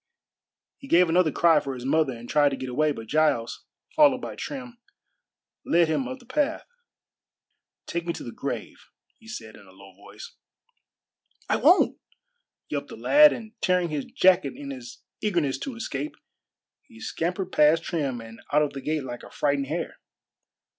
[0.79, 3.65] He gave another cry for his mother and tried to get away, but Giles,
[3.95, 4.79] followed by Trim,
[5.63, 6.65] led him up the path.
[7.85, 8.77] "Take me to the grave,"
[9.19, 10.33] he said in a low voice.
[11.47, 11.99] "I won't!"
[12.67, 16.15] yelped the lad, and tearing his jacket in his eagerness to escape,
[16.87, 19.99] he scampered past Trim and out of the gate like a frightened hare.